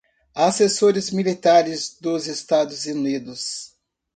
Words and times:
há 0.33 0.47
assessores 0.47 1.11
militares 1.11 1.95
dos 2.01 2.25
Estados 2.25 2.87
Unidos 2.87 3.75